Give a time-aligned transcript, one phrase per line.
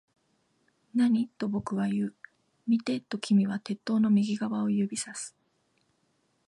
[0.95, 1.27] 何？
[1.27, 2.15] と僕は言う。
[2.65, 5.35] 見て、と君は鉄塔の右側を指差す